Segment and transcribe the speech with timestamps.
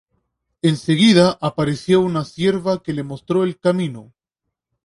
[0.63, 4.11] En seguida, apareció una cierva que le mostró el camino.